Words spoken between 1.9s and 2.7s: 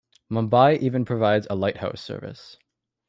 service.